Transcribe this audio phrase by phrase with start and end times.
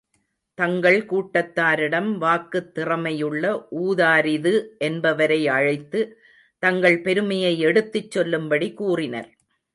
[0.57, 3.43] தங்கள் கூட்டத்தாரிடம் வாக்குத் திறமையுள்ள
[3.81, 4.53] உதாரிது
[4.79, 6.01] என்பவரை அழைத்து,
[6.63, 9.31] தங்கள் பெருமையை எடுத்துச் சொல்லும்படி கூறினர்.